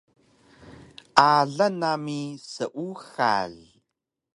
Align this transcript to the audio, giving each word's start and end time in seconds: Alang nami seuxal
Alang 1.29 1.75
nami 1.81 2.19
seuxal 2.51 3.53